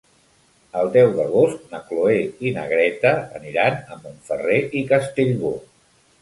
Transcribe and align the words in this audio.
El 0.79 0.87
deu 0.93 1.09
d'agost 1.17 1.67
na 1.75 1.81
Cloè 1.89 2.15
i 2.47 2.53
na 2.55 2.63
Greta 2.71 3.11
aniran 3.41 3.79
a 3.81 3.99
Montferrer 4.07 4.59
i 4.81 4.83
Castellbò. 4.95 5.55